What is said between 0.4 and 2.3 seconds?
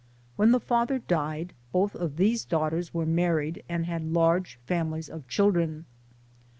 the father died, both of